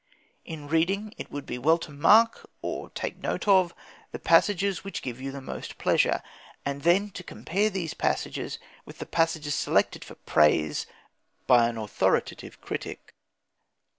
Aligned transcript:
In 0.45 0.67
reading, 0.67 1.13
it 1.19 1.29
would 1.29 1.45
be 1.45 1.59
well 1.59 1.77
to 1.77 1.91
mark, 1.91 2.47
or 2.63 2.89
take 2.89 3.19
note 3.21 3.47
of, 3.47 3.75
the 4.11 4.17
passages 4.17 4.83
which 4.83 5.03
give 5.03 5.21
you 5.21 5.31
the 5.31 5.41
most 5.41 5.77
pleasure, 5.77 6.23
and 6.65 6.81
then 6.81 7.11
to 7.11 7.23
compare 7.23 7.69
these 7.69 7.93
passages 7.93 8.57
with 8.83 8.97
the 8.97 9.05
passages 9.05 9.53
selected 9.53 10.03
for 10.03 10.15
praise 10.15 10.87
by 11.45 11.67
some 11.67 11.77
authoritative 11.77 12.59
critic. 12.61 13.13